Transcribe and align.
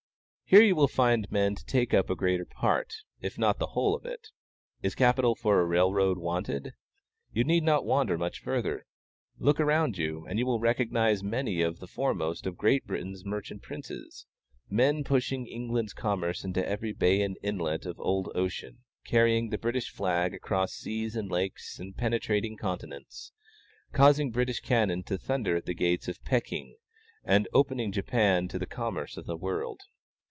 Here 0.51 0.61
you 0.61 0.75
will 0.75 0.89
find 0.89 1.31
men 1.31 1.55
to 1.55 1.63
take 1.65 1.93
up 1.93 2.07
the 2.07 2.13
greater 2.13 2.43
part, 2.43 2.93
if 3.21 3.37
not 3.37 3.57
the 3.57 3.67
whole 3.67 3.95
of 3.95 4.05
it. 4.05 4.31
Is 4.83 4.95
capital 4.95 5.33
for 5.33 5.61
a 5.61 5.65
railroad 5.65 6.17
wanted? 6.17 6.73
You 7.31 7.45
need 7.45 7.63
not 7.63 7.85
wander 7.85 8.17
much 8.17 8.41
further. 8.41 8.85
Look 9.37 9.61
around 9.61 9.97
you, 9.97 10.25
and 10.25 10.37
you 10.37 10.45
will 10.45 10.59
recognize 10.59 11.23
many 11.23 11.61
of 11.61 11.79
the 11.79 11.87
foremost 11.87 12.45
of 12.45 12.57
Great 12.57 12.85
Britain's 12.85 13.23
merchant 13.23 13.61
princes; 13.61 14.25
men 14.69 15.05
pushing 15.05 15.47
England's 15.47 15.93
commerce 15.93 16.43
into 16.43 16.67
every 16.67 16.91
bay 16.91 17.21
and 17.21 17.37
inlet 17.41 17.85
of 17.85 17.97
old 18.01 18.27
ocean, 18.35 18.79
carrying 19.05 19.51
the 19.51 19.57
British 19.57 19.89
flag 19.89 20.33
across 20.33 20.73
seas 20.73 21.15
and 21.15 21.31
lakes, 21.31 21.79
and 21.79 21.95
penetrating 21.95 22.57
continents; 22.57 23.31
causing 23.93 24.31
British 24.31 24.59
cannon 24.59 25.01
to 25.03 25.17
thunder 25.17 25.55
at 25.55 25.65
the 25.65 25.73
gates 25.73 26.09
of 26.09 26.21
Pekin, 26.25 26.75
and 27.23 27.47
opening 27.53 27.93
Japan 27.93 28.49
to 28.49 28.59
the 28.59 28.65
commerce 28.67 29.15
of 29.15 29.25
the 29.25 29.37
world. 29.37 29.79